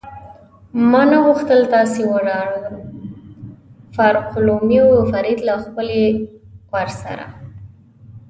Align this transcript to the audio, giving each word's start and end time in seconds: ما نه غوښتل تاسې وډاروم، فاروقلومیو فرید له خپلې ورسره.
ما 0.91 1.01
نه 1.11 1.17
غوښتل 1.25 1.61
تاسې 1.73 2.01
وډاروم، 2.13 2.75
فاروقلومیو 3.95 4.87
فرید 5.11 5.39
له 5.49 5.55
خپلې 5.65 6.01
ورسره. 6.73 7.25